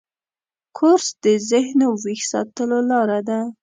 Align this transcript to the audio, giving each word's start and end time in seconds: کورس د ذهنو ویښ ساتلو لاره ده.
کورس 0.77 1.07
د 1.23 1.25
ذهنو 1.51 1.87
ویښ 2.03 2.21
ساتلو 2.31 2.79
لاره 2.91 3.19
ده. 3.27 3.39